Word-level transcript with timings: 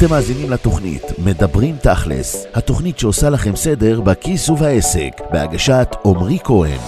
אתם 0.00 0.10
מאזינים 0.10 0.50
לתוכנית 0.50 1.02
מדברים 1.18 1.76
תכלס, 1.76 2.46
התוכנית 2.54 2.98
שעושה 2.98 3.30
לכם 3.30 3.56
סדר 3.56 4.00
בכיס 4.00 4.48
ובעסק, 4.48 5.10
בהגשת 5.32 5.88
עמרי 6.04 6.38
כהן. 6.44 6.78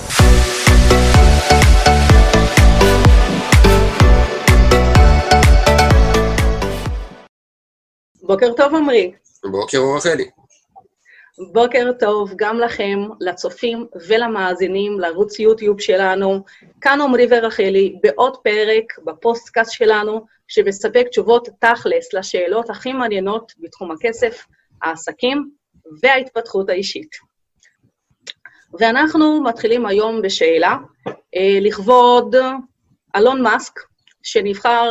בוקר 8.23 8.52
טוב 8.56 8.75
עמרי. 8.75 9.12
בוקר 9.51 9.79
אור 9.79 9.97
רחלי. 9.97 10.41
בוקר 11.39 11.91
טוב 11.99 12.33
גם 12.37 12.59
לכם, 12.59 12.98
לצופים 13.21 13.87
ולמאזינים 14.09 15.01
לערוץ 15.01 15.39
יוטיוב 15.39 15.80
שלנו. 15.80 16.45
כאן 16.80 17.01
עמרי 17.01 17.27
ורחלי 17.30 17.97
בעוד 18.02 18.37
פרק 18.37 18.98
בפודקאסט 19.05 19.73
שלנו, 19.73 20.27
שמספק 20.48 21.06
תשובות 21.11 21.48
תכלס 21.59 22.15
לשאלות 22.15 22.70
הכי 22.70 22.92
מעניינות 22.92 23.53
בתחום 23.61 23.91
הכסף, 23.91 24.47
העסקים 24.83 25.51
וההתפתחות 26.03 26.69
האישית. 26.69 27.11
ואנחנו 28.78 29.42
מתחילים 29.42 29.87
היום 29.87 30.23
בשאלה 30.23 30.77
אה, 31.09 31.59
לכבוד 31.61 32.37
אלון 33.17 33.42
מאסק, 33.42 33.80
שנבחר 34.23 34.91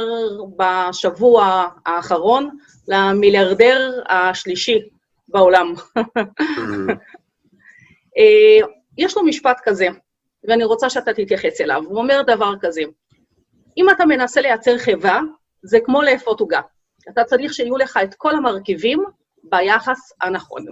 בשבוע 0.58 1.68
האחרון 1.86 2.50
למיליארדר 2.88 4.02
השלישי 4.10 4.80
בעולם. 5.32 5.74
אה, 8.18 8.68
יש 8.98 9.18
לו 9.18 9.24
משפט 9.24 9.60
כזה, 9.64 9.88
ואני 10.48 10.64
רוצה 10.64 10.90
שאתה 10.90 11.14
תתייחס 11.14 11.62
אליו. 11.62 11.84
הוא 11.86 11.98
אומר 11.98 12.22
דבר 12.28 12.54
כזה, 12.62 12.82
אם 13.78 13.90
אתה 13.90 14.06
מנסה 14.06 14.42
לייצר 14.42 14.78
חברה, 14.78 15.20
זה 15.64 15.80
כמו 15.86 16.02
לאפות 16.02 16.40
עוגה. 16.40 16.62
אתה 17.10 17.24
צריך 17.24 17.54
שיהיו 17.54 17.78
לך 17.78 18.00
את 18.04 18.16
כל 18.16 18.36
המרכיבים 18.36 19.04
ביחס 19.44 20.00
הנכון. 20.22 20.66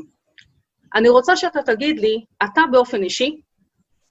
אני 0.96 1.10
רוצה 1.10 1.36
שאתה 1.36 1.60
תגיד 1.64 2.00
לי, 2.00 2.26
אתה 2.44 2.62
באופן 2.72 3.04
אישי, 3.04 3.42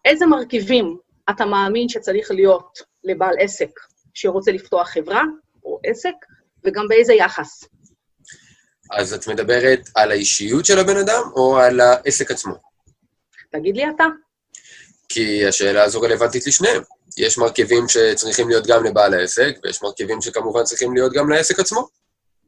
איזה 0.05 0.27
מרכיבים 0.27 0.99
אתה 1.31 1.47
מאמין 1.47 1.89
שצריך 1.89 2.31
להיות 2.31 2.79
לבעל 3.05 3.35
עסק 3.39 3.71
שרוצה 4.15 4.53
לפתוח 4.53 4.89
חברה 4.89 5.23
או 5.65 5.81
עסק, 5.85 6.15
וגם 6.65 6.89
באיזה 6.89 7.15
יחס? 7.15 7.65
אז 8.91 9.15
את 9.15 9.29
מדברת 9.29 9.81
על 9.95 10.11
האישיות 10.11 10.67
של 10.67 10.79
הבן 10.79 10.97
אדם 10.97 11.23
או 11.37 11.59
על 11.59 11.81
העסק 11.81 12.31
עצמו? 12.31 12.55
תגיד 13.53 13.77
לי 13.77 13.85
אתה. 13.97 14.05
כי 15.09 15.47
השאלה 15.47 15.85
הזו 15.85 16.01
רלוונטית 16.01 16.47
לשניהם. 16.47 16.83
יש 17.19 17.39
מרכיבים 17.39 17.89
שצריכים 17.89 18.49
להיות 18.49 18.67
גם 18.67 18.85
לבעל 18.85 19.15
העסק, 19.15 19.59
ויש 19.65 19.83
מרכיבים 19.83 20.21
שכמובן 20.21 20.65
צריכים 20.65 20.95
להיות 20.95 21.13
גם 21.13 21.31
לעסק 21.31 21.61
עצמו. 21.61 21.89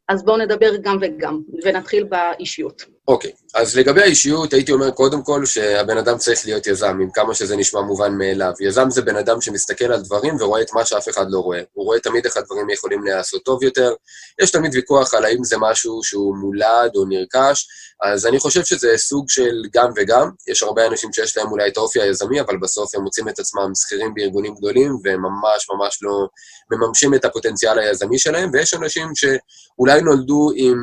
אז 0.08 0.24
בואו 0.24 0.36
נדבר 0.36 0.76
גם 0.82 0.98
וגם, 1.00 1.40
ונתחיל 1.64 2.04
באישיות. 2.04 2.82
אוקיי, 3.10 3.30
okay. 3.30 3.58
אז 3.60 3.76
לגבי 3.76 4.02
האישיות, 4.02 4.52
הייתי 4.52 4.72
אומר 4.72 4.90
קודם 4.90 5.22
כל 5.22 5.46
שהבן 5.46 5.98
אדם 5.98 6.18
צריך 6.18 6.46
להיות 6.46 6.66
יזם, 6.66 6.98
עם 7.02 7.10
כמה 7.10 7.34
שזה 7.34 7.56
נשמע 7.56 7.80
מובן 7.80 8.12
מאליו. 8.18 8.52
יזם 8.60 8.90
זה 8.90 9.02
בן 9.02 9.16
אדם 9.16 9.40
שמסתכל 9.40 9.84
על 9.84 10.02
דברים 10.02 10.36
ורואה 10.40 10.62
את 10.62 10.72
מה 10.72 10.84
שאף 10.84 11.08
אחד 11.08 11.26
לא 11.30 11.38
רואה. 11.38 11.60
הוא 11.72 11.84
רואה 11.84 12.00
תמיד 12.00 12.26
איך 12.26 12.36
הדברים 12.36 12.70
יכולים 12.70 13.04
להיעשות 13.04 13.44
טוב 13.44 13.62
יותר. 13.62 13.94
יש 14.42 14.50
תמיד 14.50 14.74
ויכוח 14.74 15.14
על 15.14 15.24
האם 15.24 15.44
זה 15.44 15.56
משהו 15.58 16.00
שהוא 16.02 16.36
מולד 16.36 16.90
או 16.96 17.04
נרכש, 17.04 17.66
אז 18.02 18.26
אני 18.26 18.38
חושב 18.38 18.64
שזה 18.64 18.92
סוג 18.96 19.28
של 19.28 19.62
גם 19.74 19.90
וגם. 19.96 20.30
יש 20.48 20.62
הרבה 20.62 20.86
אנשים 20.86 21.12
שיש 21.12 21.36
להם 21.36 21.50
אולי 21.52 21.68
את 21.68 21.76
האופי 21.76 22.00
היזמי, 22.00 22.40
אבל 22.40 22.56
בסוף 22.62 22.94
הם 22.94 23.02
מוצאים 23.02 23.28
את 23.28 23.38
עצמם 23.38 23.72
שכירים 23.74 24.14
בארגונים 24.14 24.54
גדולים, 24.54 24.96
והם 25.04 25.22
ממש 25.22 25.66
ממש 25.70 25.98
לא 26.02 26.26
מממשים 26.70 27.14
את 27.14 27.24
הפוטנציאל 27.24 27.78
היזמי 27.78 28.18
שלהם, 28.18 28.50
ויש 28.52 28.74
אנשים 28.74 29.08
שאולי 29.14 30.00
נולדו 30.00 30.50
עם 30.54 30.76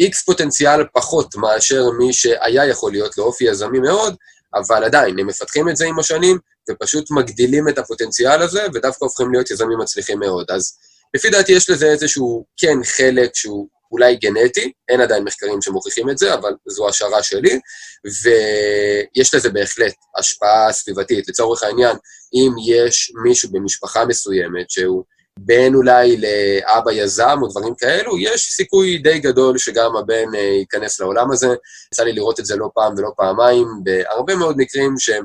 איקס 0.00 0.22
פוטנציאל 0.22 0.84
פחות 0.92 1.36
מאשר 1.36 1.90
מי 1.98 2.12
שהיה 2.12 2.66
יכול 2.66 2.92
להיות 2.92 3.18
לו 3.18 3.24
אופי 3.24 3.44
יזמי 3.44 3.78
מאוד, 3.78 4.16
אבל 4.54 4.84
עדיין, 4.84 5.18
הם 5.18 5.26
מפתחים 5.26 5.68
את 5.68 5.76
זה 5.76 5.86
עם 5.86 5.98
השנים, 5.98 6.38
ופשוט 6.70 7.10
מגדילים 7.10 7.68
את 7.68 7.78
הפוטנציאל 7.78 8.42
הזה, 8.42 8.66
ודווקא 8.74 9.04
הופכים 9.04 9.32
להיות 9.32 9.50
יזמים 9.50 9.78
מצליחים 9.78 10.18
מאוד. 10.18 10.50
אז 10.50 10.78
לפי 11.14 11.30
דעתי 11.30 11.52
יש 11.52 11.70
לזה 11.70 11.86
איזשהו, 11.86 12.44
כן, 12.56 12.84
חלק 12.84 13.34
שהוא 13.34 13.68
אולי 13.92 14.16
גנטי, 14.16 14.72
אין 14.88 15.00
עדיין 15.00 15.24
מחקרים 15.24 15.62
שמוכיחים 15.62 16.10
את 16.10 16.18
זה, 16.18 16.34
אבל 16.34 16.52
זו 16.68 16.88
השערה 16.88 17.22
שלי, 17.22 17.60
ויש 18.22 19.34
לזה 19.34 19.50
בהחלט 19.50 19.94
השפעה 20.18 20.72
סביבתית. 20.72 21.28
לצורך 21.28 21.62
העניין, 21.62 21.96
אם 22.34 22.50
יש 22.66 23.12
מישהו 23.24 23.50
במשפחה 23.52 24.04
מסוימת 24.04 24.70
שהוא 24.70 25.04
בן 25.38 25.74
אולי 25.74 26.16
לאבא 26.16 26.92
יזם 26.92 27.38
או 27.42 27.48
דברים 27.48 27.74
כאלו, 27.74 28.18
יש 28.18 28.52
סיכוי 28.52 28.98
די 28.98 29.18
גדול 29.18 29.58
שגם 29.58 29.96
הבן 29.96 30.34
אה, 30.34 30.40
ייכנס 30.40 31.00
לעולם 31.00 31.32
הזה. 31.32 31.48
יצא 31.92 32.02
לי 32.02 32.12
לראות 32.12 32.40
את 32.40 32.46
זה 32.46 32.56
לא 32.56 32.70
פעם 32.74 32.94
ולא 32.96 33.10
פעמיים, 33.16 33.66
בהרבה 33.82 34.36
מאוד 34.36 34.56
מקרים 34.58 34.94
שהם 34.98 35.24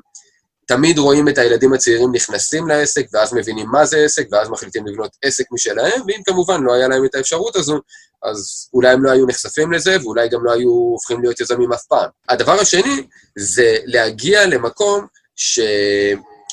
תמיד 0.68 0.98
רואים 0.98 1.30
את 1.30 1.38
הילדים 1.38 1.74
הצעירים 1.74 2.12
נכנסים 2.12 2.68
לעסק, 2.68 3.06
ואז 3.14 3.34
מבינים 3.34 3.68
מה 3.68 3.86
זה 3.86 3.98
עסק, 3.98 4.28
ואז 4.32 4.50
מחליטים 4.50 4.88
לבנות 4.88 5.12
עסק 5.24 5.46
משלהם, 5.52 6.02
ואם 6.08 6.22
כמובן 6.26 6.64
לא 6.64 6.74
היה 6.74 6.88
להם 6.88 7.06
את 7.06 7.16
האפשרות 7.16 7.56
הזו, 7.56 7.80
אז 8.24 8.70
אולי 8.74 8.90
הם 8.90 9.04
לא 9.04 9.12
היו 9.12 9.26
נחשפים 9.26 9.72
לזה, 9.72 9.98
ואולי 10.04 10.30
גם 10.30 10.46
לא 10.46 10.52
היו 10.52 10.70
הופכים 10.70 11.22
להיות 11.22 11.40
יזמים 11.40 11.74
אף 11.74 11.84
פעם. 11.86 12.10
הדבר 12.30 12.60
השני 12.60 13.04
זה 13.38 13.78
להגיע 13.86 14.48
למקום 14.48 15.08
ש... 15.36 15.60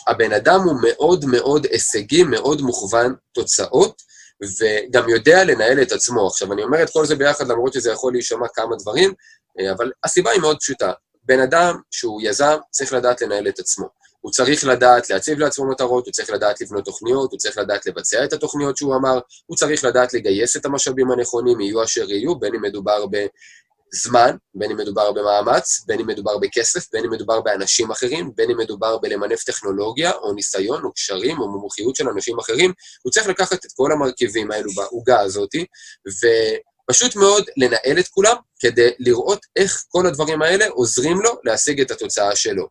הבן 0.07 0.33
אדם 0.33 0.61
הוא 0.61 0.77
מאוד 0.83 1.25
מאוד 1.25 1.67
הישגי, 1.71 2.23
מאוד 2.23 2.61
מוכוון 2.61 3.15
תוצאות, 3.33 4.03
וגם 4.43 5.09
יודע 5.09 5.45
לנהל 5.45 5.83
את 5.83 5.93
עצמו. 5.93 6.27
עכשיו, 6.27 6.53
אני 6.53 6.63
אומר 6.63 6.83
את 6.83 6.91
כל 6.91 7.07
זה 7.07 7.17
ביחד, 7.17 7.49
למרות 7.49 7.73
שזה 7.73 7.91
יכול 7.91 8.13
להישמע 8.13 8.49
כמה 8.55 8.77
דברים, 8.77 9.13
אה, 9.61 9.73
אבל 9.73 9.93
הסיבה 10.05 10.31
היא 10.31 10.41
מאוד 10.41 10.57
פשוטה. 10.61 10.93
בן 11.25 11.41
אדם 11.41 11.81
שהוא 11.91 12.21
יזם 12.25 12.57
צריך 12.71 12.93
לדעת 12.93 13.23
לנהל 13.23 13.49
את 13.49 13.59
עצמו. 13.59 13.87
הוא 14.21 14.33
צריך 14.33 14.65
לדעת 14.65 15.11
להציב 15.11 15.39
לעצמו 15.39 15.71
מטרות, 15.71 16.07
הוא 16.07 16.13
צריך 16.13 16.31
לדעת 16.31 16.61
לבנות 16.61 16.85
תוכניות, 16.85 17.33
הוא 17.33 17.39
צריך 17.39 17.59
לדעת 17.59 17.87
לבצע 17.87 18.25
את 18.25 18.33
התוכניות 18.33 18.77
שהוא 18.77 18.97
אמר, 18.97 19.19
הוא 19.47 19.57
צריך 19.57 19.85
לדעת 19.85 20.15
לגייס 20.15 20.57
את 20.57 20.67
המשאבים 20.67 21.11
הנכונים, 21.11 21.61
יהיו 21.61 21.85
אשר 21.85 22.11
יהיו, 22.11 22.39
בין 22.39 22.55
אם 22.55 22.63
מדובר 22.63 23.07
זמן, 23.93 24.37
בין 24.55 24.71
אם 24.71 24.77
מדובר 24.77 25.13
במאמץ, 25.13 25.85
בין 25.87 26.01
אם 26.01 26.07
מדובר 26.07 26.39
בכסף, 26.39 26.87
בין 26.93 27.05
אם 27.05 27.11
מדובר 27.11 27.41
באנשים 27.41 27.91
אחרים, 27.91 28.31
בין 28.35 28.51
אם 28.51 28.57
מדובר 28.57 28.99
בלמנף 28.99 29.45
טכנולוגיה, 29.45 30.13
או 30.13 30.33
ניסיון, 30.33 30.85
או 30.85 30.93
קשרים, 30.93 31.41
או 31.41 31.49
מומחיות 31.49 31.97
של 31.97 32.09
אנשים 32.09 32.39
אחרים, 32.39 32.73
הוא 33.03 33.11
צריך 33.11 33.27
לקחת 33.27 33.65
את 33.65 33.71
כל 33.77 33.93
המרכיבים 33.93 34.51
האלו 34.51 34.71
בעוגה 34.73 35.21
הזאת, 35.21 35.51
ופשוט 36.07 37.17
מאוד 37.17 37.45
לנהל 37.57 37.99
את 37.99 38.09
כולם, 38.09 38.37
כדי 38.61 38.91
לראות 38.99 39.41
איך 39.57 39.85
כל 39.89 40.07
הדברים 40.07 40.43
האלה 40.43 40.69
עוזרים 40.69 41.21
לו 41.21 41.31
להשיג 41.45 41.81
את 41.81 41.91
התוצאה 41.91 42.37
שלו. 42.37 42.69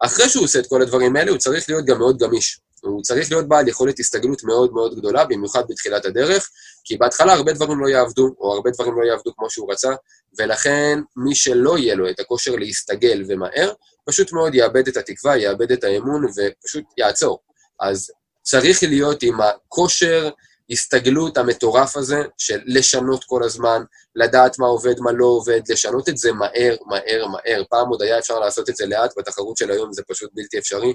אחרי 0.00 0.28
שהוא 0.28 0.44
עושה 0.44 0.58
את 0.58 0.66
כל 0.66 0.82
הדברים 0.82 1.16
האלה, 1.16 1.30
הוא 1.30 1.38
צריך 1.38 1.68
להיות 1.68 1.84
גם 1.84 1.98
מאוד 1.98 2.18
גמיש. 2.18 2.60
הוא 2.82 3.02
צריך 3.02 3.30
להיות 3.30 3.48
בעל 3.48 3.68
יכולת 3.68 3.98
הסתגלות 3.98 4.44
מאוד 4.44 4.72
מאוד 4.72 4.96
גדולה, 4.96 5.24
במיוחד 5.24 5.62
בתחילת 5.68 6.04
הדרך, 6.04 6.48
כי 6.84 6.96
בהתחלה 6.96 7.32
הרבה 7.32 7.52
דברים 7.52 7.80
לא 7.80 7.88
יעבדו, 7.88 8.34
או 8.40 8.54
הרבה 8.54 8.70
דברים 8.70 9.00
לא 9.00 9.04
יעבדו 9.04 9.36
כמו 9.36 9.50
שהוא 9.50 9.72
רצה, 9.72 9.90
ולכן 10.38 10.98
מי 11.16 11.34
שלא 11.34 11.78
יהיה 11.78 11.94
לו 11.94 12.10
את 12.10 12.20
הכושר 12.20 12.56
להסתגל 12.56 13.24
ומהר, 13.28 13.72
פשוט 14.04 14.32
מאוד 14.32 14.54
יאבד 14.54 14.88
את 14.88 14.96
התקווה, 14.96 15.36
יאבד 15.36 15.72
את 15.72 15.84
האמון 15.84 16.24
ופשוט 16.24 16.84
יעצור. 16.98 17.38
אז 17.80 18.10
צריך 18.42 18.82
להיות 18.82 19.22
עם 19.22 19.40
הכושר 19.40 20.30
הסתגלות 20.70 21.38
המטורף 21.38 21.96
הזה 21.96 22.22
של 22.38 22.60
לשנות 22.66 23.24
כל 23.24 23.42
הזמן, 23.44 23.82
לדעת 24.14 24.58
מה 24.58 24.66
עובד, 24.66 25.00
מה 25.00 25.12
לא 25.12 25.26
עובד, 25.26 25.60
לשנות 25.68 26.08
את 26.08 26.16
זה 26.16 26.32
מהר, 26.32 26.76
מהר, 26.86 27.26
מהר. 27.26 27.62
פעם 27.70 27.88
עוד 27.88 28.02
היה 28.02 28.18
אפשר 28.18 28.38
לעשות 28.38 28.70
את 28.70 28.76
זה 28.76 28.86
לאט, 28.86 29.12
בתחרות 29.18 29.56
של 29.56 29.70
היום 29.70 29.92
זה 29.92 30.02
פשוט 30.08 30.30
בלתי 30.34 30.58
אפשרי. 30.58 30.94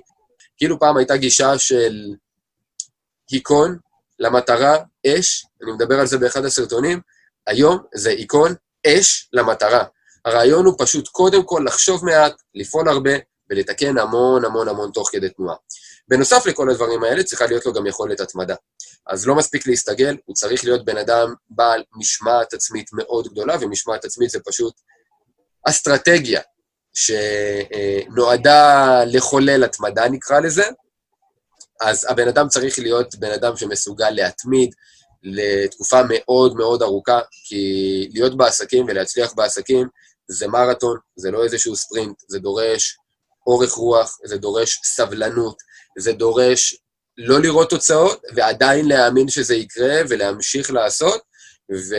כאילו 0.58 0.80
פעם 0.80 0.98
הייתה 0.98 1.18
גישה 1.18 1.58
של 1.58 2.14
היכון 3.32 3.78
למטרה, 4.20 4.78
אש, 5.08 5.46
אני 5.64 5.72
מדבר 5.72 6.00
על 6.00 6.08
זה 6.08 6.18
באחד 6.18 6.46
הסרטונים, 6.46 7.02
היום 7.48 7.78
זה 7.96 8.10
היכון, 8.10 8.56
אש 8.88 9.30
למטרה. 9.34 9.84
הרעיון 10.26 10.66
הוא 10.66 10.76
פשוט 10.78 11.08
קודם 11.08 11.44
כל 11.44 11.64
לחשוב 11.66 12.06
מעט, 12.06 12.42
לפעול 12.56 12.90
הרבה 12.90 13.12
ולתקן 13.50 13.98
המון 13.98 14.46
המון 14.46 14.68
המון 14.68 14.92
תוך 14.92 15.10
כדי 15.12 15.30
תנועה. 15.30 15.56
בנוסף 16.08 16.46
לכל 16.46 16.70
הדברים 16.70 17.04
האלה, 17.04 17.24
צריכה 17.24 17.46
להיות 17.46 17.66
לו 17.66 17.74
גם 17.74 17.86
יכולת 17.88 18.20
התמדה. 18.20 18.56
אז 19.08 19.28
לא 19.28 19.36
מספיק 19.36 19.68
להסתגל, 19.68 20.18
הוא 20.26 20.36
צריך 20.36 20.64
להיות 20.64 20.86
בן 20.86 20.98
אדם 20.98 21.34
בעל 21.50 21.84
משמעת 21.96 22.54
עצמית 22.54 22.90
מאוד 22.94 23.28
גדולה, 23.28 23.56
ומשמעת 23.62 24.06
עצמית 24.06 24.30
זה 24.30 24.40
פשוט 24.46 24.74
אסטרטגיה 25.70 26.42
שנועדה 26.96 29.04
לחולל 29.06 29.64
התמדה, 29.64 30.10
נקרא 30.10 30.40
לזה, 30.40 30.64
אז 31.82 32.06
הבן 32.10 32.28
אדם 32.28 32.48
צריך 32.48 32.80
להיות 32.80 33.16
בן 33.16 33.32
אדם 33.32 33.58
שמסוגל 33.58 34.10
להתמיד 34.10 34.74
לתקופה 35.24 36.02
מאוד 36.10 36.56
מאוד 36.56 36.82
ארוכה, 36.82 37.20
כי 37.48 38.10
להיות 38.14 38.38
בעסקים 38.38 38.86
ולהצליח 38.88 39.34
בעסקים 39.34 39.88
זה 40.28 40.48
מרתון, 40.48 40.98
זה 41.16 41.32
לא 41.32 41.44
איזשהו 41.44 41.76
ספרינט, 41.76 42.16
זה 42.28 42.40
דורש 42.40 42.98
אורך 43.48 43.72
רוח, 43.72 44.18
זה 44.24 44.38
דורש 44.38 44.80
סבלנות, 44.84 45.58
זה 46.00 46.12
דורש 46.12 46.76
לא 47.18 47.42
לראות 47.42 47.70
תוצאות 47.70 48.22
ועדיין 48.36 48.88
להאמין 48.88 49.30
שזה 49.30 49.56
יקרה 49.56 50.02
ולהמשיך 50.10 50.72
לעשות, 50.72 51.22
ו... 51.72 51.96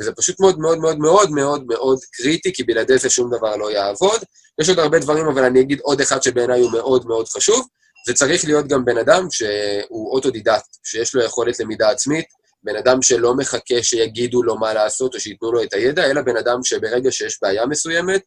וזה 0.00 0.12
פשוט 0.12 0.40
מאוד 0.40 0.58
מאוד 0.58 0.78
מאוד 0.78 0.98
מאוד 0.98 1.30
מאוד 1.30 1.64
מאוד 1.66 1.98
קריטי, 2.12 2.52
כי 2.52 2.62
בלעדי 2.62 2.98
זה 2.98 3.10
שום 3.10 3.36
דבר 3.36 3.56
לא 3.56 3.70
יעבוד. 3.70 4.22
יש 4.60 4.68
עוד 4.68 4.78
הרבה 4.78 4.98
דברים, 4.98 5.26
אבל 5.26 5.44
אני 5.44 5.60
אגיד 5.60 5.80
עוד 5.80 6.00
אחד 6.00 6.22
שבעיניי 6.22 6.60
הוא 6.60 6.72
מאוד 6.72 7.06
מאוד 7.06 7.28
חשוב. 7.28 7.66
זה 8.06 8.14
צריך 8.14 8.44
להיות 8.44 8.66
גם 8.68 8.84
בן 8.84 8.98
אדם 8.98 9.26
שהוא 9.30 10.12
אוטודידקט, 10.12 10.76
שיש 10.84 11.14
לו 11.14 11.22
יכולת 11.22 11.60
למידה 11.60 11.90
עצמית, 11.90 12.26
בן 12.64 12.76
אדם 12.76 13.02
שלא 13.02 13.34
מחכה 13.34 13.82
שיגידו 13.82 14.42
לו 14.42 14.56
מה 14.58 14.74
לעשות 14.74 15.14
או 15.14 15.20
שייתנו 15.20 15.52
לו 15.52 15.62
את 15.62 15.74
הידע, 15.74 16.04
אלא 16.10 16.22
בן 16.22 16.36
אדם 16.36 16.58
שברגע 16.64 17.12
שיש 17.12 17.38
בעיה 17.42 17.66
מסוימת 17.66 18.22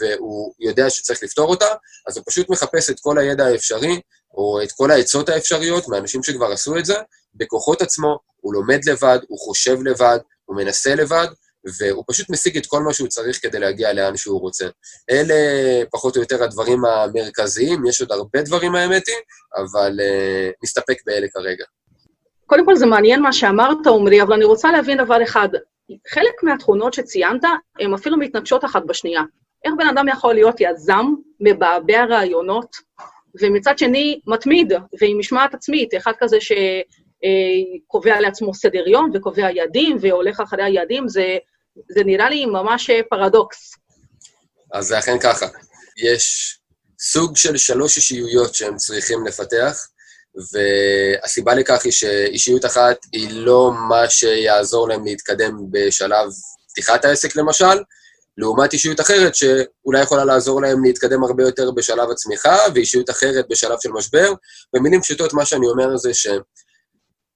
והוא 0.00 0.54
יודע 0.60 0.90
שצריך 0.90 1.22
לפתור 1.22 1.50
אותה, 1.50 1.68
אז 2.08 2.16
הוא 2.16 2.24
פשוט 2.28 2.50
מחפש 2.50 2.90
את 2.90 3.00
כל 3.00 3.18
הידע 3.18 3.46
האפשרי, 3.46 4.00
או 4.34 4.60
את 4.62 4.72
כל 4.72 4.90
העצות 4.90 5.28
האפשריות 5.28 5.88
מאנשים 5.88 6.22
שכבר 6.22 6.52
עשו 6.52 6.78
את 6.78 6.84
זה, 6.84 6.94
בכוחות 7.36 7.82
עצמו, 7.82 8.18
הוא 8.40 8.54
לומד 8.54 8.80
לבד, 8.88 9.18
הוא 9.28 9.38
חושב 9.38 9.82
לבד, 9.82 10.18
הוא 10.44 10.56
מנסה 10.56 10.94
לבד, 10.94 11.26
והוא 11.78 12.04
פשוט 12.08 12.30
משיג 12.30 12.56
את 12.56 12.66
כל 12.66 12.82
מה 12.82 12.92
שהוא 12.92 13.08
צריך 13.08 13.42
כדי 13.42 13.58
להגיע 13.58 13.92
לאן 13.92 14.16
שהוא 14.16 14.40
רוצה. 14.40 14.66
אלה 15.10 15.34
פחות 15.90 16.16
או 16.16 16.20
יותר 16.20 16.44
הדברים 16.44 16.84
המרכזיים, 16.84 17.86
יש 17.86 18.00
עוד 18.00 18.12
הרבה 18.12 18.42
דברים 18.42 18.74
האמת 18.74 19.08
היא, 19.08 19.16
אבל 19.56 20.00
uh, 20.00 20.52
נסתפק 20.62 20.96
באלה 21.06 21.26
כרגע. 21.28 21.64
קודם 22.46 22.66
כל 22.66 22.76
זה 22.76 22.86
מעניין 22.86 23.22
מה 23.22 23.32
שאמרת, 23.32 23.86
עמרי, 23.86 24.22
אבל 24.22 24.32
אני 24.32 24.44
רוצה 24.44 24.72
להבין 24.72 25.04
דבר 25.04 25.22
אחד. 25.22 25.48
חלק 26.08 26.42
מהתכונות 26.42 26.94
שציינת, 26.94 27.44
הן 27.80 27.94
אפילו 27.94 28.16
מתנגשות 28.16 28.64
אחת 28.64 28.82
בשנייה. 28.86 29.22
איך 29.64 29.74
בן 29.78 29.88
אדם 29.88 30.08
יכול 30.08 30.34
להיות 30.34 30.56
יזם, 30.60 31.06
מבעבע 31.40 32.04
רעיונות, 32.04 32.76
ומצד 33.40 33.78
שני 33.78 34.20
מתמיד 34.26 34.72
ועם 35.00 35.18
משמעת 35.18 35.54
עצמית, 35.54 35.94
אחד 35.94 36.12
כזה 36.18 36.36
שקובע 37.24 38.20
לעצמו 38.20 38.54
סדר 38.54 38.88
יום 38.88 39.10
וקובע 39.14 39.50
יעדים 39.50 39.96
והולך 40.00 40.40
אחרי 40.40 40.64
היעדים, 40.64 41.08
זה, 41.08 41.36
זה 41.88 42.04
נראה 42.04 42.30
לי 42.30 42.46
ממש 42.46 42.90
פרדוקס. 43.10 43.74
אז 44.72 44.86
זה 44.86 44.98
אכן 44.98 45.18
ככה. 45.18 45.46
יש 45.96 46.56
סוג 47.00 47.36
של 47.36 47.56
שלוש 47.56 47.96
אישיויות 47.96 48.54
שהם 48.54 48.76
צריכים 48.76 49.26
לפתח, 49.26 49.88
והסיבה 50.52 51.54
לכך 51.54 51.84
היא 51.84 51.92
שאישיות 51.92 52.64
אחת 52.64 52.96
היא 53.12 53.28
לא 53.30 53.72
מה 53.88 54.10
שיעזור 54.10 54.88
להם 54.88 55.04
להתקדם 55.04 55.56
בשלב 55.70 56.28
פתיחת 56.70 57.04
העסק 57.04 57.36
למשל, 57.36 57.82
לעומת 58.38 58.72
אישיות 58.72 59.00
אחרת 59.00 59.34
שאולי 59.34 60.02
יכולה 60.02 60.24
לעזור 60.24 60.62
להם 60.62 60.84
להתקדם 60.84 61.24
הרבה 61.24 61.42
יותר 61.42 61.70
בשלב 61.70 62.10
הצמיחה, 62.10 62.56
ואישיות 62.74 63.10
אחרת 63.10 63.44
בשלב 63.50 63.76
של 63.80 63.90
משבר. 63.92 64.32
במילים 64.72 65.00
פשוטות, 65.00 65.34
מה 65.34 65.44
שאני 65.44 65.66
אומר 65.66 65.96
זה 65.96 66.14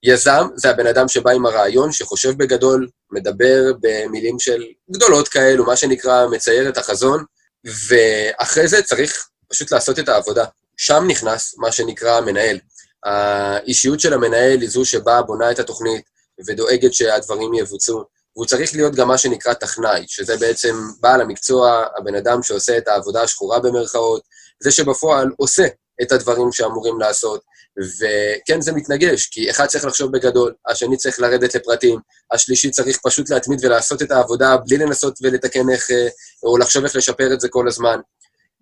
שיזם 0.05 0.47
זה 0.57 0.71
הבן 0.71 0.87
אדם 0.87 1.09
שבא 1.09 1.31
עם 1.31 1.47
הרעיון, 1.47 1.93
שחושב 1.93 2.37
בגדול, 2.37 2.89
מדבר 3.13 3.73
במילים 3.81 4.39
של 4.39 4.65
גדולות 4.91 5.29
כאלו, 5.29 5.65
מה 5.65 5.77
שנקרא 5.77 6.27
מצייר 6.27 6.69
את 6.69 6.79
החזון, 6.79 7.25
ואחרי 7.65 8.69
זה 8.69 8.83
צריך 8.83 9.29
פשוט 9.49 9.73
לעשות 9.73 9.99
את 9.99 10.09
העבודה. 10.09 10.45
שם 10.77 11.05
נכנס 11.09 11.55
מה 11.59 11.73
שנקרא 11.73 12.21
מנהל. 12.21 12.59
האישיות 13.05 14.01
של 14.01 14.13
המנהל 14.13 14.61
היא 14.61 14.69
זו 14.69 14.85
שבאה, 14.85 15.23
בונה 15.23 15.51
את 15.51 15.59
התוכנית 15.59 16.05
ודואגת 16.47 16.95
שהדברים 16.95 17.55
יבוצעו. 17.55 18.05
והוא 18.37 18.47
צריך 18.47 18.75
להיות 18.75 18.95
גם 18.95 19.09
מה 19.09 19.19
שנקרא 19.19 19.55
טכנאי, 19.55 20.05
שזה 20.09 20.37
בעצם 20.37 20.77
בעל 21.01 21.21
המקצוע, 21.21 21.85
הבן 21.99 22.15
אדם 22.15 22.43
שעושה 22.43 22.79
את 22.79 22.89
העבודה 22.89 23.23
השחורה 23.23 23.61
במרכאות, 23.61 24.23
זה 24.63 24.71
שבפועל 24.71 25.31
עושה 25.37 25.67
את 26.03 26.13
הדברים 26.13 26.53
שאמורים 26.53 27.01
לעשות. 27.01 27.43
וכן, 27.81 28.61
זה 28.61 28.73
מתנגש, 28.73 29.27
כי 29.27 29.51
אחד 29.51 29.67
צריך 29.67 29.85
לחשוב 29.85 30.13
בגדול, 30.13 30.55
השני 30.69 30.97
צריך 30.97 31.21
לרדת 31.21 31.55
לפרטים, 31.55 31.99
השלישי 32.33 32.71
צריך 32.71 32.99
פשוט 33.03 33.31
להתמיד 33.31 33.65
ולעשות 33.65 34.03
את 34.03 34.11
העבודה 34.11 34.57
בלי 34.57 34.77
לנסות 34.77 35.19
ולתקן 35.23 35.71
איך, 35.71 35.91
אה, 35.91 36.09
או 36.43 36.59
לחשוב 36.59 36.85
איך 36.85 36.97
לשפר 36.97 37.33
את 37.35 37.41
זה 37.41 37.49
כל 37.49 37.69
הזמן. 37.69 38.01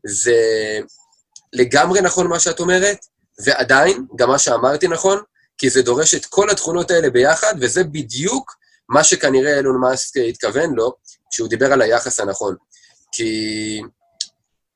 זה 0.06 0.37
לגמרי 1.53 2.00
נכון 2.00 2.26
מה 2.26 2.41
שאת 2.41 2.61
אומרת, 2.61 2.99
ועדיין, 3.44 4.06
גם 4.17 4.29
מה 4.29 4.38
שאמרתי 4.38 4.88
נכון, 4.88 5.19
כי 5.59 5.70
זה 5.70 5.82
דורש 5.82 6.15
את 6.15 6.26
כל 6.26 6.50
התכונות 6.50 6.91
האלה 6.91 7.11
ביחד, 7.11 7.55
וזה 7.61 7.85
בדיוק 7.85 8.53
מה 8.88 9.05
שכנראה 9.05 9.56
אילון 9.56 9.81
מאסק 9.81 10.17
התכוון 10.29 10.75
לו, 10.75 10.93
כשהוא 11.31 11.49
דיבר 11.49 11.73
על 11.73 11.82
היחס 11.82 12.20
הנכון. 12.20 12.56
כי 13.12 13.81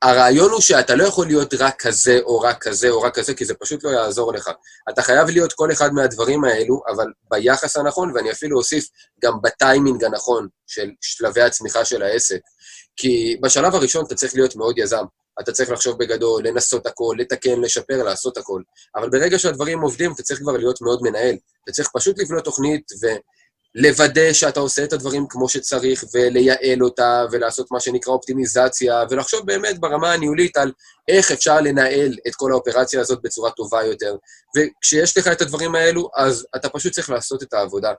הרעיון 0.03 0.51
הוא 0.51 0.61
שאתה 0.61 0.95
לא 0.95 1.05
יכול 1.05 1.27
להיות 1.27 1.55
רק 1.55 1.83
כזה, 1.83 2.19
או 2.23 2.41
רק 2.41 2.63
כזה, 2.63 2.91
או 2.91 3.03
רק 3.03 3.15
כזה, 3.15 3.35
כי 3.35 3.45
זה 3.45 3.55
פשוט 3.55 3.85
לא 3.85 3.91
יעזור 3.91 4.33
לך. 4.33 4.51
אתה 4.91 5.03
חייב 5.03 5.29
להיות 5.29 5.53
כל 5.53 5.73
אחד 5.73 5.93
מהדברים 5.93 6.45
האלו, 6.45 6.83
אבל 6.89 7.07
ביחס 7.31 7.77
הנכון, 7.77 8.13
ואני 8.15 8.31
אפילו 8.31 8.59
אוסיף 8.59 8.89
גם 9.25 9.33
בטיימינג 9.43 10.05
הנכון 10.05 10.49
של 10.67 10.91
שלבי 11.01 11.43
הצמיחה 11.43 11.85
של 11.85 12.03
העסק. 12.03 12.41
כי 12.97 13.37
בשלב 13.43 13.75
הראשון 13.75 14.05
אתה 14.05 14.15
צריך 14.15 14.35
להיות 14.35 14.57
מאוד 14.57 14.79
יזם. 14.79 15.05
אתה 15.41 15.53
צריך 15.53 15.71
לחשוב 15.71 15.99
בגדול, 15.99 16.47
לנסות 16.47 16.87
הכל, 16.87 17.17
לתקן, 17.19 17.61
לשפר, 17.61 18.03
לעשות 18.03 18.37
הכל. 18.37 18.63
אבל 18.97 19.11
ברגע 19.11 19.39
שהדברים 19.39 19.81
עובדים, 19.81 20.13
אתה 20.13 20.23
צריך 20.23 20.41
כבר 20.41 20.57
להיות 20.57 20.81
מאוד 20.81 21.03
מנהל. 21.03 21.37
אתה 21.65 21.73
צריך 21.73 21.89
פשוט 21.95 22.19
לבנות 22.19 22.45
תוכנית 22.45 22.83
ולוודא 23.77 24.33
שאתה 24.33 24.61
עושה 24.61 24.85
את 24.85 24.93
הדברים 24.93 25.27
כמו 25.29 25.49
שצריך, 25.49 26.05
ולייעל 26.15 26.83
אותה, 26.83 27.25
ולעשות 27.31 27.71
מה 27.71 27.81
שנקרא 27.81 28.13
אופטימיזציה, 28.13 29.05
ולחשוב 29.11 29.47
באמת 29.47 29.81
ברמה 29.81 30.13
הניהולית 30.13 30.57
על 30.57 30.73
איך 31.09 31.33
אפשר 31.33 31.61
לנהל 31.61 32.17
את 32.29 32.35
כל 32.35 32.53
האופרציה 32.53 33.01
הזאת 33.01 33.23
בצורה 33.23 33.51
טובה 33.51 33.85
יותר. 33.85 34.17
וכשיש 34.57 35.19
לך 35.19 35.29
את 35.29 35.41
הדברים 35.41 35.75
האלו, 35.75 36.11
אז 36.17 36.47
אתה 36.57 36.69
פשוט 36.69 36.93
צריך 36.93 37.11
לעשות 37.11 37.43
את 37.43 37.53
העבודה, 37.53 37.93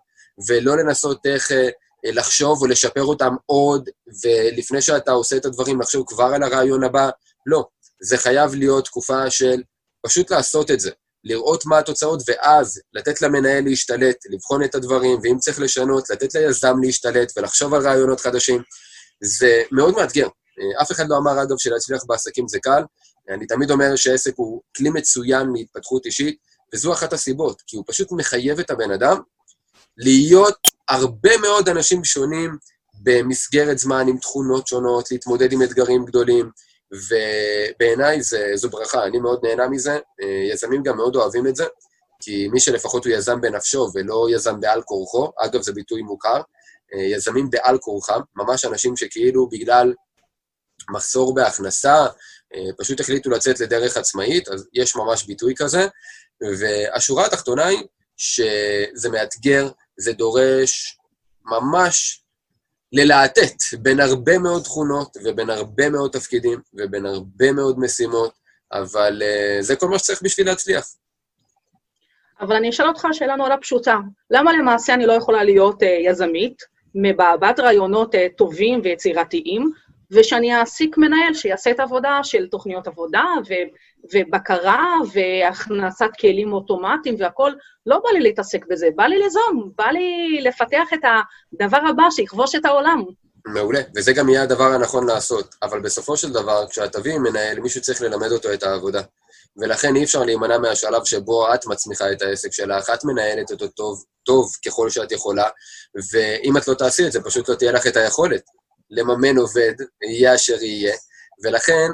ולא 0.47 0.77
לנסות 0.77 1.25
איך... 1.25 1.51
אה, 1.51 1.69
לחשוב 2.05 2.61
או 2.61 2.67
לשפר 2.67 3.03
אותם 3.03 3.35
עוד, 3.45 3.89
ולפני 4.23 4.81
שאתה 4.81 5.11
עושה 5.11 5.37
את 5.37 5.45
הדברים, 5.45 5.81
לחשוב 5.81 6.05
כבר 6.07 6.23
על 6.23 6.43
הרעיון 6.43 6.83
הבא. 6.83 7.09
לא, 7.45 7.65
זה 8.01 8.17
חייב 8.17 8.55
להיות 8.55 8.85
תקופה 8.85 9.29
של 9.29 9.61
פשוט 10.05 10.31
לעשות 10.31 10.71
את 10.71 10.79
זה, 10.79 10.91
לראות 11.23 11.65
מה 11.65 11.79
התוצאות, 11.79 12.23
ואז 12.27 12.81
לתת 12.93 13.21
למנהל 13.21 13.63
להשתלט, 13.63 14.17
לבחון 14.29 14.63
את 14.63 14.75
הדברים, 14.75 15.19
ואם 15.23 15.37
צריך 15.37 15.59
לשנות, 15.59 16.09
לתת 16.09 16.35
ליזם 16.35 16.75
להשתלט 16.81 17.33
ולחשוב 17.37 17.73
על 17.73 17.81
רעיונות 17.81 18.21
חדשים. 18.21 18.61
זה 19.23 19.63
מאוד 19.71 19.95
מאתגר. 19.95 20.27
אף 20.81 20.91
אחד 20.91 21.09
לא 21.09 21.17
אמר, 21.17 21.43
אגב, 21.43 21.57
שלהצליח 21.57 22.03
בעסקים 22.07 22.47
זה 22.47 22.59
קל. 22.59 22.83
אני 23.29 23.47
תמיד 23.47 23.71
אומר 23.71 23.95
שעסק 23.95 24.33
הוא 24.35 24.61
כלי 24.77 24.89
מצוין 24.89 25.47
להתפתחות 25.55 26.05
אישית, 26.05 26.37
וזו 26.73 26.93
אחת 26.93 27.13
הסיבות, 27.13 27.61
כי 27.67 27.77
הוא 27.77 27.83
פשוט 27.87 28.07
מחייב 28.11 28.59
את 28.59 28.71
הבן 28.71 28.91
אדם 28.91 29.17
להיות 29.97 30.57
הרבה 30.89 31.37
מאוד 31.37 31.69
אנשים 31.69 32.03
שונים 32.03 32.57
במסגרת 33.01 33.77
זמן 33.77 34.07
עם 34.07 34.17
תכונות 34.17 34.67
שונות, 34.67 35.11
להתמודד 35.11 35.51
עם 35.51 35.63
אתגרים 35.63 36.05
גדולים, 36.05 36.49
ובעיניי 36.93 38.19
זו 38.55 38.69
ברכה, 38.69 39.05
אני 39.05 39.19
מאוד 39.19 39.45
נהנה 39.45 39.67
מזה. 39.67 39.93
אה, 39.93 40.47
יזמים 40.51 40.83
גם 40.83 40.97
מאוד 40.97 41.15
אוהבים 41.15 41.47
את 41.47 41.55
זה, 41.55 41.65
כי 42.19 42.47
מי 42.47 42.59
שלפחות 42.59 43.05
הוא 43.05 43.13
יזם 43.13 43.41
בנפשו 43.41 43.87
ולא 43.93 44.27
יזם 44.31 44.59
בעל 44.59 44.81
כורחו, 44.81 45.31
אגב, 45.39 45.61
זה 45.61 45.73
ביטוי 45.73 46.01
מוכר, 46.01 46.41
אה, 46.93 47.01
יזמים 47.01 47.49
בעל 47.49 47.77
כורחם, 47.77 48.19
ממש 48.35 48.65
אנשים 48.65 48.97
שכאילו 48.97 49.49
בגלל 49.49 49.93
מחסור 50.91 51.35
בהכנסה, 51.35 52.05
אה, 52.55 52.69
פשוט 52.77 52.99
החליטו 52.99 53.29
לצאת 53.29 53.59
לדרך 53.59 53.97
עצמאית, 53.97 54.47
אז 54.47 54.67
יש 54.73 54.95
ממש 54.95 55.25
ביטוי 55.25 55.53
כזה. 55.57 55.87
והשורה 56.59 57.25
התחתונה 57.25 57.65
היא 57.65 57.83
שזה 58.17 59.09
מאתגר, 59.11 59.69
זה 59.97 60.13
דורש 60.13 60.97
ממש 61.45 62.22
ללהטט 62.93 63.63
בין 63.79 63.99
הרבה 63.99 64.37
מאוד 64.37 64.63
תכונות 64.63 65.17
ובין 65.25 65.49
הרבה 65.49 65.89
מאוד 65.89 66.11
תפקידים 66.11 66.59
ובין 66.73 67.05
הרבה 67.05 67.51
מאוד 67.51 67.79
משימות, 67.79 68.33
אבל 68.71 69.21
uh, 69.21 69.61
זה 69.61 69.75
כל 69.75 69.87
מה 69.87 69.99
שצריך 69.99 70.21
בשביל 70.23 70.47
להצליח. 70.47 70.85
אבל 72.41 72.55
אני 72.55 72.69
אשאל 72.69 72.87
אותך 72.87 73.07
שאלה 73.11 73.35
נורא 73.35 73.55
פשוטה. 73.61 73.97
למה 74.31 74.53
למעשה 74.53 74.93
אני 74.93 75.05
לא 75.05 75.13
יכולה 75.13 75.43
להיות 75.43 75.83
uh, 75.83 75.85
יזמית, 75.85 76.63
מבעבעת 76.95 77.59
רעיונות 77.59 78.15
uh, 78.15 78.17
טובים 78.37 78.81
ויצירתיים, 78.83 79.71
ושאני 80.11 80.55
אעסיק 80.55 80.97
מנהל 80.97 81.33
שיעשה 81.33 81.71
את 81.71 81.79
העבודה 81.79 82.19
של 82.23 82.47
תוכניות 82.47 82.87
עבודה 82.87 83.23
ו- 83.49 83.67
ובקרה 84.13 84.95
והכנסת 85.13 86.09
כלים 86.19 86.53
אוטומטיים 86.53 87.15
והכול, 87.19 87.55
לא 87.85 87.99
בא 88.03 88.09
לי 88.09 88.19
להתעסק 88.19 88.65
בזה, 88.69 88.87
בא 88.95 89.03
לי 89.03 89.19
ליזום, 89.19 89.71
בא 89.77 89.85
לי 89.85 90.39
לפתח 90.41 90.93
את 90.93 90.99
הדבר 91.53 91.79
הבא 91.89 92.03
שיכבוש 92.11 92.55
את 92.55 92.65
העולם. 92.65 93.03
מעולה, 93.45 93.79
וזה 93.95 94.13
גם 94.13 94.29
יהיה 94.29 94.43
הדבר 94.43 94.63
הנכון 94.63 95.07
לעשות. 95.07 95.55
אבל 95.61 95.79
בסופו 95.79 96.17
של 96.17 96.31
דבר, 96.31 96.67
כשאת 96.69 96.91
תביאי 96.91 97.17
מנהל, 97.17 97.59
מישהו 97.59 97.81
צריך 97.81 98.01
ללמד 98.01 98.31
אותו 98.31 98.53
את 98.53 98.63
העבודה. 98.63 99.01
ולכן 99.57 99.95
אי 99.95 100.03
אפשר 100.03 100.23
להימנע 100.23 100.57
מהשלב 100.57 101.05
שבו 101.05 101.53
את 101.53 101.65
מצמיחה 101.65 102.11
את 102.11 102.21
העסק 102.21 102.53
שלך, 102.53 102.89
את 102.89 103.03
מנהלת 103.03 103.51
אותו 103.51 103.67
טוב, 103.67 104.03
טוב 104.25 104.51
ככל 104.65 104.89
שאת 104.89 105.11
יכולה, 105.11 105.49
ואם 106.13 106.57
את 106.57 106.67
לא 106.67 106.73
תעשי 106.73 107.07
את 107.07 107.11
זה, 107.11 107.21
פשוט 107.21 107.49
לא 107.49 107.55
תהיה 107.55 107.71
לך 107.71 107.87
את 107.87 107.97
היכולת 107.97 108.43
לממן 108.89 109.37
עובד, 109.37 109.73
יהיה 110.09 110.35
אשר 110.35 110.63
יהיה, 110.63 110.95
ולכן 111.43 111.87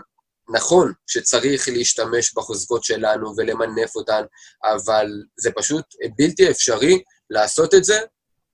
נכון 0.51 0.93
שצריך 1.07 1.69
להשתמש 1.69 2.33
בחוזקות 2.33 2.83
שלנו 2.83 3.33
ולמנף 3.37 3.95
אותן, 3.95 4.23
אבל 4.63 5.07
זה 5.37 5.51
פשוט 5.55 5.85
בלתי 6.17 6.49
אפשרי 6.49 7.03
לעשות 7.29 7.73
את 7.73 7.83
זה 7.83 7.99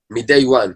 מ-day 0.10 0.44
one. 0.44 0.72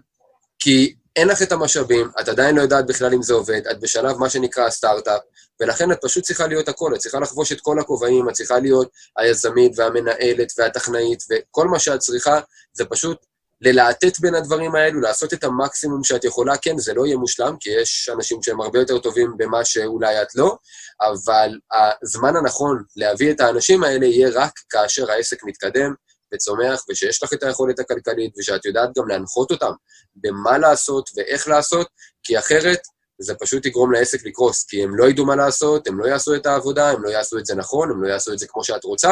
כי 0.58 0.94
אין 1.16 1.28
לך 1.28 1.42
את 1.42 1.52
המשאבים, 1.52 2.10
את 2.20 2.28
עדיין 2.28 2.56
לא 2.56 2.62
יודעת 2.62 2.86
בכלל 2.86 3.14
אם 3.14 3.22
זה 3.22 3.34
עובד, 3.34 3.66
את 3.70 3.80
בשלב 3.80 4.16
מה 4.16 4.30
שנקרא 4.30 4.66
הסטארט-אפ, 4.66 5.20
ולכן 5.60 5.92
את 5.92 5.98
פשוט 6.02 6.24
צריכה 6.24 6.46
להיות 6.46 6.68
הכל, 6.68 6.94
את 6.94 6.98
צריכה 6.98 7.20
לחבוש 7.20 7.52
את 7.52 7.60
כל 7.60 7.78
הכובעים, 7.80 8.28
את 8.28 8.34
צריכה 8.34 8.58
להיות 8.58 8.90
היזמית 9.16 9.72
והמנהלת 9.78 10.52
והטכנאית, 10.58 11.22
וכל 11.30 11.68
מה 11.68 11.78
שאת 11.78 11.98
צריכה 11.98 12.40
זה 12.72 12.84
פשוט 12.84 13.26
ללהטט 13.60 14.18
בין 14.20 14.34
הדברים 14.34 14.74
האלו, 14.74 15.00
לעשות 15.00 15.32
את 15.32 15.44
המקסימום 15.44 16.04
שאת 16.04 16.24
יכולה. 16.24 16.56
כן, 16.56 16.78
זה 16.78 16.94
לא 16.94 17.06
יהיה 17.06 17.16
מושלם, 17.16 17.56
כי 17.60 17.70
יש 17.70 18.10
אנשים 18.14 18.42
שהם 18.42 18.60
הרבה 18.60 18.78
יותר 18.78 18.98
טובים 18.98 19.34
במה 19.36 19.64
שאולי 19.64 20.22
את 20.22 20.34
לא, 20.34 20.56
אבל 21.00 21.58
הזמן 22.02 22.36
הנכון 22.36 22.82
להביא 22.96 23.30
את 23.30 23.40
האנשים 23.40 23.84
האלה 23.84 24.06
יהיה 24.06 24.30
רק 24.34 24.52
כאשר 24.70 25.10
העסק 25.10 25.44
מתקדם 25.44 25.94
וצומח, 26.34 26.84
ושיש 26.88 27.22
לך 27.22 27.32
את 27.32 27.42
היכולת 27.42 27.78
הכלכלית, 27.78 28.38
ושאת 28.38 28.64
יודעת 28.64 28.90
גם 28.98 29.08
להנחות 29.08 29.50
אותם 29.50 29.72
במה 30.14 30.58
לעשות 30.58 31.10
ואיך 31.16 31.48
לעשות, 31.48 31.88
כי 32.22 32.38
אחרת 32.38 32.78
זה 33.18 33.34
פשוט 33.34 33.66
יגרום 33.66 33.92
לעסק 33.92 34.26
לקרוס, 34.26 34.64
כי 34.64 34.82
הם 34.82 34.96
לא 34.96 35.04
ידעו 35.04 35.26
מה 35.26 35.36
לעשות, 35.36 35.86
הם 35.86 36.00
לא 36.00 36.06
יעשו 36.06 36.34
את 36.34 36.46
העבודה, 36.46 36.90
הם 36.90 37.02
לא 37.02 37.08
יעשו 37.08 37.38
את 37.38 37.46
זה 37.46 37.54
נכון, 37.54 37.90
הם 37.90 38.02
לא 38.02 38.08
יעשו 38.08 38.32
את 38.32 38.38
זה 38.38 38.46
כמו 38.48 38.64
שאת 38.64 38.84
רוצה, 38.84 39.10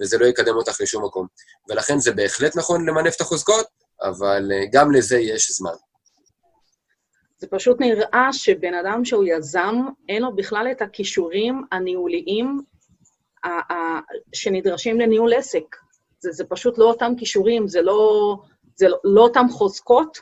וזה 0.00 0.18
לא 0.18 0.26
יקדם 0.26 0.56
אותך 0.56 0.80
לשום 0.80 1.04
מקום. 1.04 1.26
ולכן 1.68 1.98
זה 1.98 2.12
בהחלט 2.12 2.56
נכון 2.56 2.88
למנף 2.88 3.16
את 3.16 3.20
החוזקות, 3.20 3.66
אבל 4.08 4.52
אה, 4.52 4.64
גם 4.72 4.92
לזה 4.92 5.18
יש 5.18 5.50
זמן. 5.50 5.74
זה 7.38 7.46
פשוט 7.50 7.80
נראה 7.80 8.32
שבן 8.32 8.74
אדם 8.74 9.04
שהוא 9.04 9.24
יזם, 9.24 9.74
אין 10.08 10.22
לו 10.22 10.36
בכלל 10.36 10.68
את 10.70 10.82
הכישורים 10.82 11.62
הניהוליים 11.72 12.60
שנדרשים 14.32 15.00
לניהול 15.00 15.34
עסק. 15.34 15.76
זה, 16.18 16.32
זה 16.32 16.44
פשוט 16.44 16.78
לא 16.78 16.84
אותם 16.84 17.12
כישורים, 17.18 17.68
זה 17.68 17.82
לא, 17.82 18.36
זה 18.74 18.88
לא, 18.88 18.98
לא 19.04 19.20
אותם 19.20 19.46
חוזקות, 19.50 20.18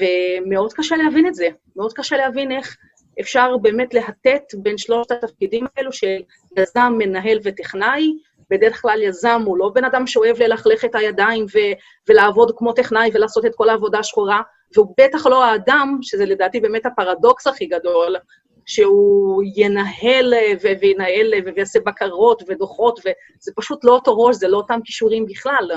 ומאוד 0.00 0.72
קשה 0.72 0.96
להבין 0.96 1.26
את 1.26 1.34
זה. 1.34 1.48
מאוד 1.76 1.92
קשה 1.92 2.16
להבין 2.16 2.52
איך 2.52 2.76
אפשר 3.20 3.56
באמת 3.56 3.94
להטט 3.94 4.54
בין 4.54 4.78
שלושת 4.78 5.10
התפקידים 5.10 5.66
האלו 5.76 5.92
של 5.92 6.16
יזם, 6.56 6.92
מנהל 6.98 7.38
וטכנאי. 7.44 8.12
בדרך 8.50 8.82
כלל 8.82 9.02
יזם 9.02 9.42
הוא 9.46 9.58
לא 9.58 9.70
בן 9.74 9.84
אדם 9.84 10.06
שאוהב 10.06 10.42
ללכלך 10.42 10.84
את 10.84 10.94
הידיים 10.94 11.46
ו- 11.54 11.76
ולעבוד 12.08 12.52
כמו 12.56 12.72
טכנאי 12.72 13.10
ולעשות 13.14 13.46
את 13.46 13.52
כל 13.54 13.68
העבודה 13.68 13.98
השחורה, 13.98 14.40
והוא 14.74 14.94
בטח 15.00 15.26
לא 15.26 15.44
האדם, 15.44 15.98
שזה 16.02 16.24
לדעתי 16.24 16.60
באמת 16.60 16.86
הפרדוקס 16.86 17.46
הכי 17.46 17.66
גדול, 17.66 18.16
שהוא 18.66 19.42
ינהל 19.56 20.34
ו- 20.62 20.80
וינהל 20.80 21.34
ויעשה 21.56 21.80
בקרות 21.80 22.42
ודוחות, 22.48 22.98
וזה 23.00 23.52
פשוט 23.56 23.84
לא 23.84 23.92
אותו 23.92 24.18
ראש, 24.18 24.36
זה 24.36 24.48
לא 24.48 24.56
אותם 24.56 24.80
כישורים 24.84 25.26
בכלל. 25.26 25.70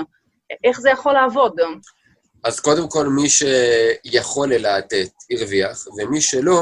איך 0.64 0.80
זה 0.80 0.90
יכול 0.90 1.12
לעבוד? 1.12 1.60
אז 2.44 2.60
קודם 2.60 2.88
כל, 2.88 3.06
מי 3.06 3.28
שיכול 3.28 4.54
ללהטט, 4.54 5.12
הרוויח, 5.30 5.86
ומי 5.98 6.20
שלא, 6.20 6.60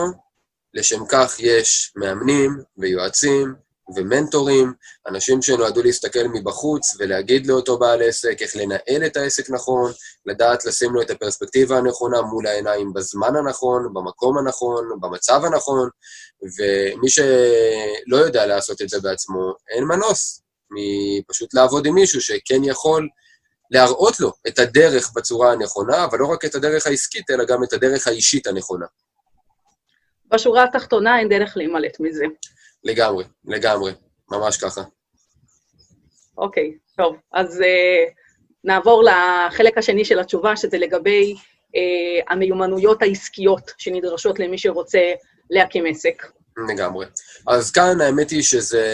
לשם 0.75 1.07
כך 1.09 1.37
יש 1.41 1.93
מאמנים 1.97 2.51
ויועצים 2.79 3.68
ומנטורים, 3.97 4.73
אנשים 5.07 5.43
שנועדו 5.43 5.83
להסתכל 5.83 6.29
מבחוץ 6.33 6.97
ולהגיד 6.99 7.47
לאותו 7.47 7.79
בעל 7.79 8.03
עסק 8.03 8.43
איך 8.43 8.57
לנהל 8.57 9.07
את 9.07 9.17
העסק 9.17 9.51
נכון, 9.51 9.93
לדעת 10.27 10.65
לשים 10.65 10.95
לו 10.95 11.03
את 11.03 11.11
הפרספקטיבה 11.11 11.77
הנכונה 11.77 12.23
מול 12.23 12.47
העיניים 12.47 12.93
בזמן 12.93 13.37
הנכון, 13.37 13.95
במקום 13.95 14.39
הנכון, 14.39 14.89
במצב 15.01 15.45
הנכון, 15.45 15.89
ומי 16.43 17.09
שלא 17.09 18.17
יודע 18.17 18.47
לעשות 18.47 18.83
את 18.83 18.89
זה 18.89 19.01
בעצמו, 19.01 19.55
אין 19.71 19.85
מנוס 19.85 20.43
מפשוט 20.71 21.55
לעבוד 21.55 21.87
עם 21.87 21.95
מישהו 21.95 22.21
שכן 22.21 22.65
יכול 22.65 23.09
להראות 23.71 24.21
לו 24.21 24.33
את 24.49 24.59
הדרך 24.59 25.13
בצורה 25.15 25.53
הנכונה, 25.53 26.05
אבל 26.05 26.19
לא 26.19 26.27
רק 26.27 26.45
את 26.45 26.55
הדרך 26.55 26.87
העסקית, 26.87 27.31
אלא 27.31 27.45
גם 27.45 27.65
את 27.65 27.73
הדרך 27.73 28.07
האישית 28.07 28.47
הנכונה. 28.47 28.87
בשורה 30.31 30.65
התחתונה 30.65 31.19
אין 31.19 31.29
דרך 31.29 31.57
להימלט 31.57 32.01
מזה. 32.01 32.25
לגמרי, 32.85 33.25
לגמרי, 33.45 33.93
ממש 34.31 34.57
ככה. 34.57 34.81
אוקיי, 36.39 36.77
טוב. 36.97 37.17
אז 37.33 37.61
uh, 37.61 37.65
נעבור 38.65 39.03
לחלק 39.05 39.79
השני 39.79 40.05
של 40.05 40.19
התשובה, 40.19 40.57
שזה 40.57 40.79
לגבי 40.79 41.35
uh, 41.35 42.33
המיומנויות 42.33 43.03
העסקיות 43.03 43.71
שנדרשות 43.79 44.39
למי 44.39 44.59
שרוצה 44.59 45.13
להקים 45.51 45.87
עסק. 45.87 46.23
לגמרי. 46.69 47.07
אז 47.47 47.71
כאן 47.71 48.01
האמת 48.01 48.31
היא 48.31 48.43
שזה 48.43 48.85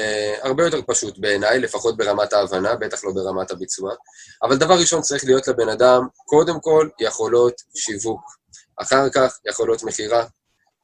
הרבה 0.43 0.64
יותר 0.64 0.81
פשוט 0.87 1.19
בעיניי, 1.19 1.59
לפחות 1.59 1.97
ברמת 1.97 2.33
ההבנה, 2.33 2.75
בטח 2.76 3.05
לא 3.05 3.12
ברמת 3.12 3.50
הביצוע. 3.50 3.95
אבל 4.43 4.57
דבר 4.57 4.75
ראשון 4.75 5.00
צריך 5.00 5.25
להיות 5.25 5.49
לבן 5.49 5.69
אדם, 5.69 6.07
קודם 6.26 6.61
כל, 6.61 6.88
יכולות 7.00 7.55
שיווק. 7.75 8.21
אחר 8.76 9.11
כך, 9.11 9.38
יכולות 9.47 9.83
מכירה. 9.83 10.25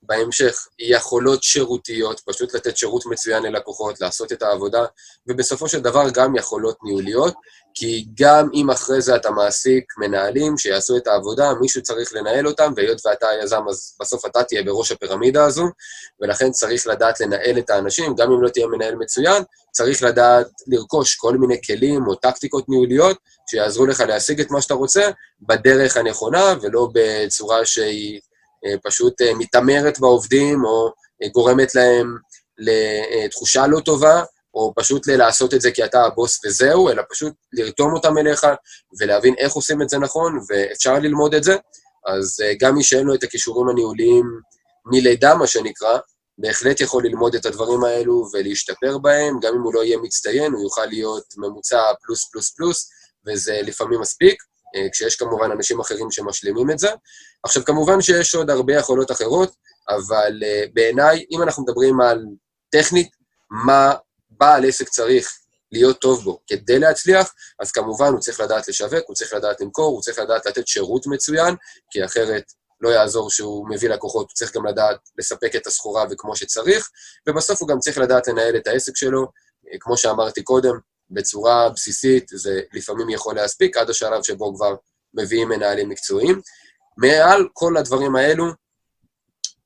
בהמשך, 0.03 0.67
יכולות 0.79 1.43
שירותיות, 1.43 2.21
פשוט 2.21 2.55
לתת 2.55 2.77
שירות 2.77 3.07
מצוין 3.07 3.43
ללקוחות, 3.43 4.01
לעשות 4.01 4.33
את 4.33 4.43
העבודה, 4.43 4.85
ובסופו 5.27 5.69
של 5.69 5.81
דבר 5.81 6.11
גם 6.15 6.37
יכולות 6.37 6.77
ניהוליות, 6.83 7.35
כי 7.75 8.07
גם 8.21 8.49
אם 8.55 8.71
אחרי 8.71 9.01
זה 9.01 9.17
אתה 9.17 9.31
מעסיק 9.31 9.85
מנהלים 9.99 10.59
שיעשו 10.59 10.97
את 10.97 11.07
העבודה, 11.07 11.53
מישהו 11.61 11.83
צריך 11.83 12.13
לנהל 12.15 12.47
אותם, 12.47 12.73
והיות 12.77 13.07
ואתה 13.07 13.29
היזם, 13.29 13.63
אז 13.69 13.97
בסוף 14.01 14.27
אתה 14.27 14.43
תהיה 14.43 14.63
בראש 14.63 14.93
הפירמידה 14.93 15.45
הזו, 15.45 15.65
ולכן 16.21 16.51
צריך 16.51 16.87
לדעת 16.87 17.21
לנהל 17.21 17.59
את 17.59 17.71
האנשים, 17.71 18.15
גם 18.15 18.33
אם 18.33 18.43
לא 18.43 18.49
תהיה 18.49 18.67
מנהל 18.67 18.95
מצוין, 18.95 19.43
צריך 19.73 20.03
לדעת 20.03 20.47
לרכוש 20.67 21.15
כל 21.15 21.37
מיני 21.37 21.63
כלים 21.67 22.07
או 22.07 22.15
טקטיקות 22.15 22.69
ניהוליות 22.69 23.19
שיעזרו 23.51 23.87
לך 23.87 24.01
להשיג 24.01 24.41
את 24.41 24.51
מה 24.51 24.63
שאתה 24.63 24.75
רוצה 24.75 25.11
בדרך 25.41 25.97
הנכונה, 25.97 26.55
ולא 26.63 26.89
בצורה 26.93 27.67
שהיא 27.67 28.21
פשוט 28.83 29.23
אה, 29.23 29.35
מתעמרת 29.35 29.99
בעובדים, 30.01 30.65
או 30.65 30.93
אה, 31.23 31.29
גורמת 31.29 31.75
להם 31.75 32.17
לתחושה 32.59 33.67
לא 33.67 33.81
טובה, 33.81 34.23
או 34.55 34.73
פשוט 34.77 35.07
לעשות 35.07 35.55
את 35.55 35.61
זה 35.61 35.71
כי 35.71 35.85
אתה 35.85 36.05
הבוס 36.05 36.45
וזהו, 36.45 36.91
אלא 36.91 37.03
פשוט 37.11 37.33
לרתום 37.53 37.93
אותם 37.95 38.19
אליך 38.19 38.47
ולהבין 39.01 39.35
איך 39.39 39.53
עושים 39.53 39.83
את 39.83 39.89
זה 39.89 39.99
נכון, 39.99 40.39
ואפשר 40.49 40.95
ללמוד 40.99 41.35
את 41.35 41.45
זה. 41.45 41.57
אז 42.07 42.37
גם 42.61 42.75
מי 42.75 42.83
שאין 42.83 43.07
לו 43.07 43.15
את 43.15 43.25
הכישורים 43.25 43.69
הניהוליים 43.69 44.25
מלידה, 44.87 45.35
מה 45.35 45.47
שנקרא, 45.47 45.99
בהחלט 46.39 46.81
יכול 46.81 47.05
ללמוד 47.05 47.35
את 47.35 47.47
הדברים 47.47 47.85
האלו 47.85 48.27
ולהשתפר 48.33 48.99
בהם, 48.99 49.41
גם 49.43 49.55
אם 49.55 49.61
הוא 49.61 49.75
לא 49.75 49.85
יהיה 49.85 49.99
מצטיין, 49.99 50.53
הוא 50.53 50.63
יוכל 50.63 50.87
להיות 50.87 51.25
ממוצע 51.37 51.81
פלוס 52.03 52.29
פלוס 52.33 52.51
פלוס, 52.51 52.91
וזה 53.27 53.61
לפעמים 53.63 54.01
מספיק. 54.01 54.43
אה, 54.77 54.89
כשיש 54.93 55.17
כמובן 55.17 55.51
אנשים 55.51 55.81
אחרים 55.81 56.11
שמשלימים 56.11 56.71
את 56.71 56.79
זה. 56.79 56.89
עכשיו, 57.43 57.65
כמובן 57.65 58.01
שיש 58.01 58.35
עוד 58.35 58.51
הרבה 58.51 58.75
יכולות 58.75 59.11
אחרות, 59.11 59.55
אבל 59.89 60.43
uh, 60.43 60.71
בעיניי, 60.75 61.25
אם 61.31 61.43
אנחנו 61.43 61.63
מדברים 61.63 62.01
על 62.01 62.25
טכנית, 62.71 63.09
מה 63.51 63.93
בעל 64.31 64.69
עסק 64.69 64.89
צריך 64.89 65.41
להיות 65.73 66.01
טוב 66.01 66.25
בו 66.25 66.41
כדי 66.47 66.79
להצליח, 66.79 67.35
אז 67.61 67.73
כמובן 67.73 68.07
הוא 68.07 68.21
צריך 68.21 68.41
לדעת 68.41 68.69
לשווק, 68.69 69.05
הוא 69.07 69.15
צריך 69.15 69.35
לדעת 69.35 69.61
למכור, 69.61 69.93
הוא 69.93 70.01
צריך 70.01 70.19
לדעת 70.19 70.47
לתת 70.47 70.67
שירות 70.67 71.07
מצוין, 71.07 71.55
כי 71.91 72.05
אחרת 72.05 72.53
לא 72.81 72.89
יעזור 72.89 73.31
שהוא 73.31 73.69
מביא 73.71 73.89
לקוחות, 73.89 74.27
הוא 74.29 74.35
צריך 74.35 74.57
גם 74.57 74.67
לדעת 74.67 74.99
לספק 75.19 75.57
את 75.57 75.67
הסחורה 75.67 76.05
וכמו 76.11 76.37
שצריך, 76.37 76.91
ובסוף 77.29 77.61
הוא 77.61 77.69
גם 77.69 77.79
צריך 77.79 77.99
לדעת 77.99 78.29
לנהל 78.29 78.57
את 78.57 78.67
העסק 78.67 78.97
שלו, 78.97 79.21
אה, 79.73 79.79
כמו 79.81 79.97
שאמרתי 79.97 80.43
קודם, 80.43 80.79
בצורה 81.11 81.69
בסיסית, 81.69 82.29
זה 82.35 82.61
לפעמים 82.73 83.11
יכול 83.11 83.35
להספיק, 83.35 83.77
עד 83.77 83.91
השלב 83.91 84.23
שבו 84.23 84.55
כבר 84.55 84.75
מביאים 85.15 85.49
מנהלים 85.49 85.89
מקצועיים. 85.89 86.41
מעל 86.97 87.49
כל 87.53 87.77
הדברים 87.77 88.17
האלו, 88.17 88.47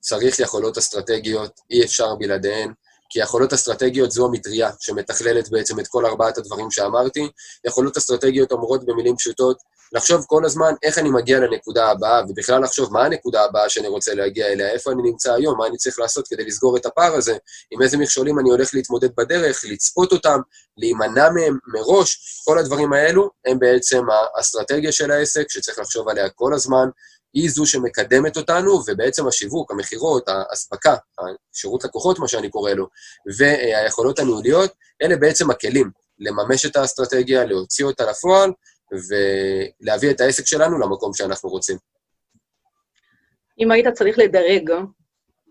צריך 0.00 0.38
יכולות 0.38 0.78
אסטרטגיות, 0.78 1.60
אי 1.70 1.84
אפשר 1.84 2.14
בלעדיהן, 2.14 2.72
כי 3.08 3.20
יכולות 3.20 3.52
אסטרטגיות 3.52 4.10
זו 4.10 4.26
המטריה 4.26 4.70
שמתכללת 4.80 5.50
בעצם 5.50 5.80
את 5.80 5.88
כל 5.88 6.06
ארבעת 6.06 6.38
הדברים 6.38 6.70
שאמרתי. 6.70 7.28
יכולות 7.66 7.96
אסטרטגיות 7.96 8.52
אומרות 8.52 8.86
במילים 8.86 9.16
פשוטות, 9.16 9.58
לחשוב 9.92 10.24
כל 10.26 10.44
הזמן 10.44 10.74
איך 10.82 10.98
אני 10.98 11.10
מגיע 11.10 11.40
לנקודה 11.40 11.90
הבאה, 11.90 12.22
ובכלל 12.28 12.62
לחשוב 12.62 12.92
מה 12.92 13.04
הנקודה 13.04 13.44
הבאה 13.44 13.68
שאני 13.68 13.88
רוצה 13.88 14.14
להגיע 14.14 14.46
אליה, 14.46 14.70
איפה 14.70 14.92
אני 14.92 15.02
נמצא 15.02 15.32
היום, 15.32 15.58
מה 15.58 15.66
אני 15.66 15.76
צריך 15.76 15.98
לעשות 15.98 16.28
כדי 16.28 16.44
לסגור 16.44 16.76
את 16.76 16.86
הפער 16.86 17.14
הזה, 17.14 17.36
עם 17.70 17.82
איזה 17.82 17.96
מכשולים 17.96 18.38
אני 18.38 18.50
הולך 18.50 18.74
להתמודד 18.74 19.08
בדרך, 19.16 19.64
לצפות 19.64 20.12
אותם, 20.12 20.40
להימנע 20.76 21.30
מהם 21.30 21.58
מראש, 21.66 22.42
כל 22.44 22.58
הדברים 22.58 22.92
האלו 22.92 23.30
הם 23.46 23.58
בעצם 23.58 24.04
האסטרטגיה 24.36 24.92
של 24.92 25.10
העסק, 25.10 25.50
שצריך 25.50 25.78
לחשוב 25.78 26.08
עליה 26.08 26.28
כל 26.28 26.54
הזמן, 26.54 26.88
היא 27.34 27.50
זו 27.50 27.66
שמקדמת 27.66 28.36
אותנו, 28.36 28.82
ובעצם 28.86 29.26
השיווק, 29.26 29.70
המכירות, 29.70 30.28
האספקה, 30.28 30.94
השירות 31.52 31.84
לקוחות, 31.84 32.18
מה 32.18 32.28
שאני 32.28 32.50
קורא 32.50 32.70
לו, 32.70 32.88
והיכולות 33.38 34.18
הניהוליות, 34.18 34.70
אלה 35.02 35.16
בעצם 35.16 35.50
הכלים. 35.50 35.90
לממש 36.18 36.66
את 36.66 36.76
האסטרטגיה, 36.76 37.44
להוציא 37.44 37.84
אותה 37.84 38.10
לפועל, 38.10 38.52
ולהביא 38.92 40.10
את 40.10 40.20
העסק 40.20 40.46
שלנו 40.46 40.78
למקום 40.78 41.14
שאנחנו 41.14 41.50
רוצים. 41.50 41.76
אם 43.58 43.70
היית 43.70 43.88
צריך 43.88 44.18
לדרג 44.18 44.70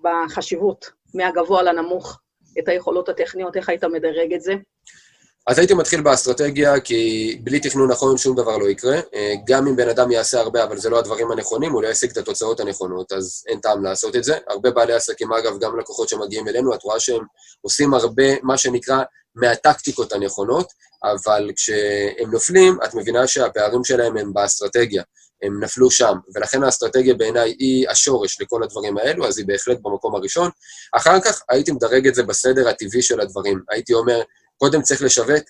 בחשיבות 0.03 0.91
מהגבוה 1.13 1.63
לנמוך 1.63 2.19
את 2.59 2.67
היכולות 2.67 3.09
הטכניות, 3.09 3.57
איך 3.57 3.69
היית 3.69 3.83
מדרג 3.83 4.33
את 4.33 4.41
זה? 4.41 4.53
אז 5.47 5.59
הייתי 5.59 5.73
מתחיל 5.73 6.01
באסטרטגיה, 6.01 6.79
כי 6.79 7.39
בלי 7.43 7.59
תכנון 7.59 7.91
נכון 7.91 8.17
שום 8.17 8.35
דבר 8.35 8.57
לא 8.57 8.69
יקרה. 8.69 8.99
גם 9.47 9.67
אם 9.67 9.75
בן 9.75 9.89
אדם 9.89 10.11
יעשה 10.11 10.39
הרבה, 10.39 10.63
אבל 10.63 10.77
זה 10.77 10.89
לא 10.89 10.99
הדברים 10.99 11.31
הנכונים, 11.31 11.71
הוא 11.71 11.83
לא 11.83 11.87
ישיג 11.87 12.11
את 12.11 12.17
התוצאות 12.17 12.59
הנכונות, 12.59 13.11
אז 13.11 13.43
אין 13.47 13.59
טעם 13.59 13.83
לעשות 13.83 14.15
את 14.15 14.23
זה. 14.23 14.37
הרבה 14.47 14.71
בעלי 14.71 14.93
עסקים, 14.93 15.33
אגב, 15.33 15.59
גם 15.59 15.79
לקוחות 15.79 16.09
שמגיעים 16.09 16.47
אלינו, 16.47 16.75
את 16.75 16.83
רואה 16.83 16.99
שהם 16.99 17.23
עושים 17.61 17.93
הרבה, 17.93 18.23
מה 18.43 18.57
שנקרא, 18.57 19.03
מהטקטיקות 19.35 20.13
הנכונות, 20.13 20.67
אבל 21.03 21.51
כשהם 21.55 22.31
נופלים, 22.31 22.77
את 22.85 22.93
מבינה 22.93 23.27
שהפערים 23.27 23.83
שלהם 23.83 24.17
הם 24.17 24.33
באסטרטגיה. 24.33 25.03
הם 25.43 25.63
נפלו 25.63 25.91
שם, 25.91 26.17
ולכן 26.35 26.63
האסטרטגיה 26.63 27.13
בעיניי 27.13 27.55
היא 27.59 27.89
השורש 27.89 28.41
לכל 28.41 28.63
הדברים 28.63 28.97
האלו, 28.97 29.27
אז 29.27 29.37
היא 29.37 29.47
בהחלט 29.47 29.77
במקום 29.81 30.15
הראשון. 30.15 30.49
אחר 30.91 31.21
כך 31.21 31.41
הייתי 31.49 31.71
מדרג 31.71 32.07
את 32.07 32.15
זה 32.15 32.23
בסדר 32.23 32.69
הטבעי 32.69 33.01
של 33.01 33.19
הדברים. 33.19 33.61
הייתי 33.69 33.93
אומר, 33.93 34.21
קודם 34.57 34.81
צריך 34.81 35.01
לשווק, 35.01 35.43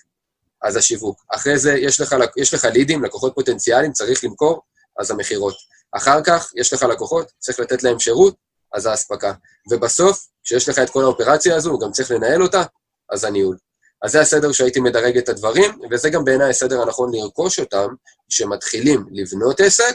אז 0.62 0.76
השיווק. 0.76 1.24
אחרי 1.34 1.58
זה 1.58 1.72
יש 1.72 2.00
לך, 2.00 2.16
יש 2.36 2.54
לך 2.54 2.64
לידים, 2.64 3.04
לקוחות 3.04 3.32
פוטנציאליים, 3.34 3.92
צריך 3.92 4.24
למכור, 4.24 4.62
אז 4.98 5.10
המכירות. 5.10 5.54
אחר 5.92 6.22
כך 6.22 6.50
יש 6.56 6.72
לך 6.72 6.82
לקוחות, 6.82 7.32
צריך 7.38 7.60
לתת 7.60 7.82
להם 7.82 7.98
שירות, 7.98 8.34
אז 8.74 8.86
האספקה. 8.86 9.32
ובסוף, 9.70 10.26
כשיש 10.44 10.68
לך 10.68 10.78
את 10.78 10.90
כל 10.90 11.02
האופרציה 11.02 11.56
הזו, 11.56 11.78
גם 11.78 11.92
צריך 11.92 12.10
לנהל 12.10 12.42
אותה, 12.42 12.62
אז 13.10 13.24
הניהול. 13.24 13.56
אז 14.04 14.10
זה 14.10 14.20
הסדר 14.20 14.52
שהייתי 14.52 14.80
מדרג 14.80 15.18
את 15.18 15.28
הדברים, 15.28 15.78
וזה 15.90 16.10
גם 16.10 16.24
בעיניי 16.24 16.50
הסדר 16.50 16.82
הנכון 16.82 17.10
לרכוש 17.14 17.60
אותם, 17.60 17.86
כשמתחילים 18.28 19.04
לבנות 19.12 19.60
עסק, 19.60 19.94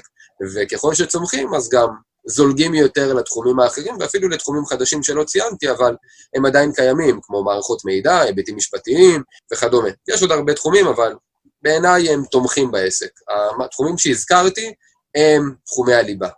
וככל 0.56 0.94
שצומחים, 0.94 1.54
אז 1.54 1.70
גם 1.70 1.88
זולגים 2.26 2.74
יותר 2.74 3.14
לתחומים 3.14 3.60
האחרים, 3.60 3.96
ואפילו 4.00 4.30
לתחומים 4.30 4.66
חדשים 4.66 5.04
שלא 5.04 5.24
ציינתי, 5.24 5.72
אבל 5.72 5.96
הם 6.36 6.46
עדיין 6.46 6.72
קיימים, 6.74 7.20
כמו 7.24 7.44
מערכות 7.44 7.86
מידע, 7.86 8.20
היבטים 8.22 8.56
משפטיים 8.56 9.24
וכדומה. 9.54 9.90
יש 10.08 10.22
עוד 10.22 10.32
הרבה 10.32 10.54
תחומים, 10.54 10.88
אבל 10.88 11.16
בעיניי 11.62 12.10
הם 12.10 12.24
תומכים 12.32 12.72
בעסק. 12.72 13.12
התחומים 13.66 13.98
שהזכרתי 13.98 14.74
הם 15.16 15.54
תחומי 15.66 15.94
הליבה. 15.94 16.30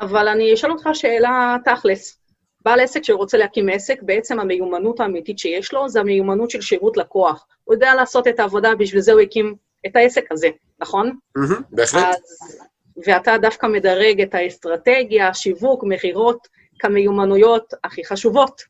אבל 0.00 0.28
אני 0.28 0.54
אשאל 0.54 0.70
אותך 0.70 0.88
שאלה 0.92 1.56
תכלס. 1.64 2.21
בעל 2.64 2.80
עסק 2.80 3.04
שרוצה 3.04 3.38
להקים 3.38 3.68
עסק, 3.68 4.02
בעצם 4.02 4.40
המיומנות 4.40 5.00
האמיתית 5.00 5.38
שיש 5.38 5.72
לו 5.72 5.88
זה 5.88 6.00
המיומנות 6.00 6.50
של 6.50 6.60
שירות 6.60 6.96
לקוח. 6.96 7.46
הוא 7.64 7.74
יודע 7.74 7.94
לעשות 7.94 8.28
את 8.28 8.40
העבודה, 8.40 8.74
בשביל 8.74 9.00
זה 9.00 9.12
הוא 9.12 9.20
הקים 9.20 9.54
את 9.86 9.96
העסק 9.96 10.32
הזה, 10.32 10.48
נכון? 10.80 11.16
Mm-hmm, 11.38 11.62
בהחלט. 11.70 12.04
אז, 12.04 12.58
ואתה 13.06 13.38
דווקא 13.38 13.66
מדרג 13.66 14.20
את 14.20 14.34
האסטרטגיה, 14.34 15.34
שיווק, 15.34 15.84
מכירות, 15.84 16.48
כמיומנויות 16.78 17.74
הכי 17.84 18.04
חשובות. 18.04 18.62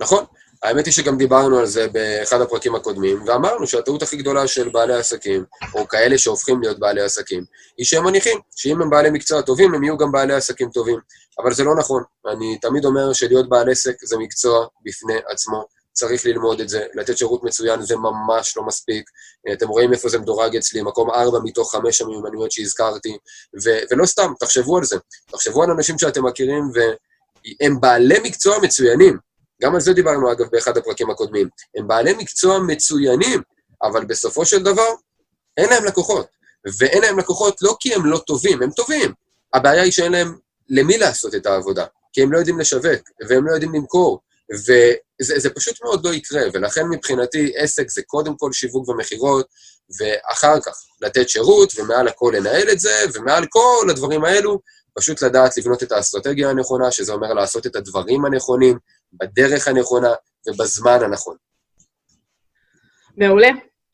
נכון. 0.00 0.24
האמת 0.64 0.86
היא 0.86 0.94
שגם 0.94 1.18
דיברנו 1.18 1.58
על 1.58 1.66
זה 1.66 1.88
באחד 1.88 2.40
הפרקים 2.40 2.74
הקודמים, 2.74 3.22
ואמרנו 3.26 3.66
שהטעות 3.66 4.02
הכי 4.02 4.16
גדולה 4.16 4.46
של 4.46 4.68
בעלי 4.68 4.94
עסקים, 4.94 5.44
או 5.74 5.88
כאלה 5.88 6.18
שהופכים 6.18 6.60
להיות 6.60 6.78
בעלי 6.78 7.02
עסקים, 7.02 7.44
היא 7.78 7.86
שהם 7.86 8.04
מניחים 8.04 8.38
שאם 8.56 8.82
הם 8.82 8.90
בעלי 8.90 9.10
מקצוע 9.10 9.42
טובים, 9.42 9.74
הם 9.74 9.84
יהיו 9.84 9.96
גם 9.96 10.12
בעלי 10.12 10.34
עסקים 10.34 10.70
טובים. 10.70 10.98
אבל 11.38 11.54
זה 11.54 11.64
לא 11.64 11.74
נכון. 11.74 12.02
אני 12.32 12.58
תמיד 12.58 12.84
אומר 12.84 13.12
שלהיות 13.12 13.48
בעל 13.48 13.70
עסק 13.70 13.96
זה 14.04 14.16
מקצוע 14.18 14.66
בפני 14.84 15.14
עצמו. 15.28 15.64
צריך 15.92 16.26
ללמוד 16.26 16.60
את 16.60 16.68
זה, 16.68 16.86
לתת 16.94 17.18
שירות 17.18 17.44
מצוין 17.44 17.82
זה 17.82 17.96
ממש 17.96 18.56
לא 18.56 18.62
מספיק. 18.62 19.10
אתם 19.52 19.68
רואים 19.68 19.92
איפה 19.92 20.08
זה 20.08 20.18
מדורג 20.18 20.56
אצלי, 20.56 20.82
מקום 20.82 21.10
ארבע 21.10 21.38
מתוך 21.44 21.72
חמש 21.72 22.00
המיומנויות 22.00 22.52
שהזכרתי, 22.52 23.18
ו- 23.64 23.80
ולא 23.90 24.06
סתם, 24.06 24.32
תחשבו 24.40 24.76
על 24.78 24.84
זה. 24.84 24.96
תחשבו 25.26 25.62
על 25.62 25.70
אנשים 25.70 25.98
שאתם 25.98 26.26
מכירים 26.26 26.70
והם 26.74 27.80
בעלי 27.80 28.18
מקצוע 28.22 28.58
מצוינים, 28.62 29.18
גם 29.62 29.74
על 29.74 29.80
זה 29.80 29.92
דיברנו, 29.92 30.32
אגב, 30.32 30.46
באחד 30.52 30.76
הפרקים 30.76 31.10
הקודמים. 31.10 31.48
הם 31.76 31.88
בעלי 31.88 32.12
מקצוע 32.12 32.58
מצוינים, 32.58 33.42
אבל 33.82 34.04
בסופו 34.04 34.46
של 34.46 34.62
דבר, 34.62 34.88
אין 35.56 35.70
להם 35.70 35.84
לקוחות. 35.84 36.26
ואין 36.78 37.02
להם 37.02 37.18
לקוחות 37.18 37.62
לא 37.62 37.76
כי 37.80 37.94
הם 37.94 38.06
לא 38.06 38.18
טובים, 38.18 38.62
הם 38.62 38.70
טובים. 38.70 39.12
הבעיה 39.54 39.82
היא 39.82 39.92
שאין 39.92 40.12
להם 40.12 40.36
למי 40.68 40.98
לעשות 40.98 41.34
את 41.34 41.46
העבודה, 41.46 41.84
כי 42.12 42.22
הם 42.22 42.32
לא 42.32 42.38
יודעים 42.38 42.60
לשווק, 42.60 43.10
והם 43.28 43.46
לא 43.46 43.52
יודעים 43.52 43.74
למכור, 43.74 44.20
וזה 44.52 45.50
פשוט 45.54 45.82
מאוד 45.84 46.06
לא 46.06 46.14
יקרה, 46.14 46.42
ולכן 46.52 46.82
מבחינתי 46.90 47.52
עסק 47.56 47.90
זה 47.90 48.02
קודם 48.02 48.36
כל 48.36 48.52
שיווק 48.52 48.88
ומכירות, 48.88 49.46
ואחר 49.98 50.60
כך 50.60 50.72
לתת 51.00 51.28
שירות, 51.28 51.72
ומעל 51.76 52.08
הכל 52.08 52.32
לנהל 52.36 52.70
את 52.70 52.80
זה, 52.80 53.04
ומעל 53.14 53.46
כל 53.46 53.86
הדברים 53.90 54.24
האלו, 54.24 54.60
פשוט 54.94 55.22
לדעת 55.22 55.56
לבנות 55.56 55.82
את 55.82 55.92
האסטרטגיה 55.92 56.50
הנכונה, 56.50 56.90
שזה 56.90 57.12
אומר 57.12 57.32
לעשות 57.32 57.66
את 57.66 57.76
הדברים 57.76 58.24
הנכונים, 58.24 58.78
בדרך 59.20 59.68
הנכונה 59.68 60.10
ובזמן 60.48 60.98
הנכון. 61.02 61.36
מעולה. 63.16 63.48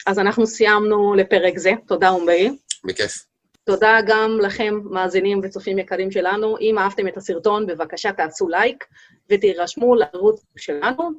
אז 0.07 0.19
אנחנו 0.19 0.47
סיימנו 0.47 1.15
לפרק 1.15 1.59
זה. 1.59 1.71
תודה, 1.87 2.09
עומרי. 2.09 2.51
בכיף. 2.85 3.25
תודה 3.65 3.99
גם 4.07 4.39
לכם, 4.43 4.75
מאזינים 4.85 5.41
וצופים 5.43 5.79
יקרים 5.79 6.11
שלנו. 6.11 6.59
אם 6.61 6.79
אהבתם 6.79 7.09
את 7.09 7.17
הסרטון, 7.17 7.67
בבקשה 7.67 8.13
תעשו 8.13 8.49
לייק 8.49 8.85
ותירשמו 9.31 9.95
לערוץ 9.95 10.45
שלנו. 10.57 11.11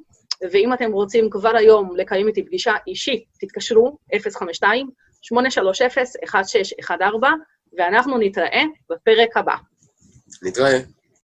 ואם 0.51 0.73
אתם 0.73 0.91
רוצים 0.91 1.29
כבר 1.29 1.55
היום 1.55 1.95
לקיים 1.95 2.27
איתי 2.27 2.45
פגישה 2.45 2.73
אישית, 2.87 3.23
תתקשרו 3.39 3.97
052-830-1614, 4.13 4.13
ואנחנו 7.77 8.17
נתראה 8.17 8.63
בפרק 8.89 9.37
הבא. 9.37 9.55
נתראה. 10.43 10.79